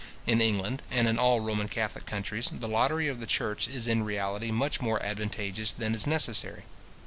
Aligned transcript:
In 0.25 0.41
England, 0.41 0.81
and 0.89 1.07
in 1.07 1.19
all 1.19 1.41
Roman 1.41 1.67
catholic 1.67 2.07
countries, 2.07 2.49
the 2.51 2.67
lottery 2.67 3.07
of 3.07 3.19
the 3.19 3.27
church 3.27 3.67
is 3.67 3.87
in 3.87 4.01
reality 4.01 4.49
much 4.49 4.81
more 4.81 4.99
advantageous 5.03 5.71
than 5.71 5.93
is 5.93 6.07
necessary. 6.07 6.63